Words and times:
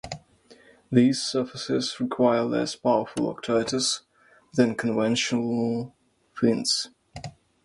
These 0.91 1.21
surfaces 1.21 1.99
require 1.99 2.41
less 2.43 2.75
powerful 2.75 3.31
actuators 3.35 4.01
than 4.55 4.73
conventional 4.73 5.93
fins. 6.35 6.89